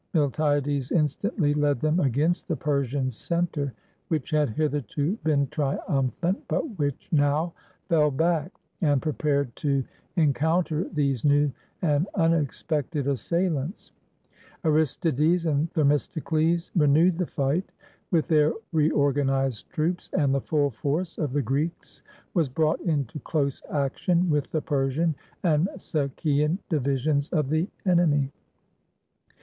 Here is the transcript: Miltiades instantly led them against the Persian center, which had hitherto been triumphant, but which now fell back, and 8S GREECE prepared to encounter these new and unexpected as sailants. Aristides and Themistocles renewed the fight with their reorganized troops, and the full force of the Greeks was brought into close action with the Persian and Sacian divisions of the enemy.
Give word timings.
Miltiades 0.15 0.91
instantly 0.91 1.53
led 1.53 1.79
them 1.79 1.99
against 1.99 2.47
the 2.47 2.55
Persian 2.55 3.11
center, 3.11 3.71
which 4.07 4.31
had 4.31 4.49
hitherto 4.49 5.15
been 5.23 5.45
triumphant, 5.49 6.43
but 6.47 6.67
which 6.79 7.07
now 7.11 7.53
fell 7.87 8.09
back, 8.09 8.51
and 8.81 8.99
8S 8.99 9.03
GREECE 9.03 9.03
prepared 9.03 9.55
to 9.57 9.83
encounter 10.15 10.85
these 10.89 11.23
new 11.23 11.51
and 11.83 12.07
unexpected 12.15 13.07
as 13.07 13.21
sailants. 13.21 13.91
Aristides 14.63 15.45
and 15.45 15.69
Themistocles 15.69 16.71
renewed 16.75 17.19
the 17.19 17.27
fight 17.27 17.71
with 18.09 18.27
their 18.27 18.53
reorganized 18.71 19.69
troops, 19.69 20.09
and 20.17 20.33
the 20.33 20.41
full 20.41 20.71
force 20.71 21.19
of 21.19 21.31
the 21.31 21.43
Greeks 21.43 22.01
was 22.33 22.49
brought 22.49 22.79
into 22.81 23.19
close 23.19 23.61
action 23.69 24.31
with 24.31 24.49
the 24.49 24.63
Persian 24.63 25.13
and 25.43 25.67
Sacian 25.77 26.57
divisions 26.69 27.29
of 27.29 27.49
the 27.51 27.69
enemy. 27.85 28.31